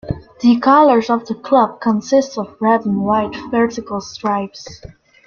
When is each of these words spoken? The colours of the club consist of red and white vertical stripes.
The 0.39 0.59
colours 0.59 1.11
of 1.11 1.27
the 1.27 1.35
club 1.35 1.79
consist 1.79 2.35
of 2.35 2.57
red 2.59 2.87
and 2.87 3.03
white 3.03 3.35
vertical 3.51 4.01
stripes. 4.01 4.81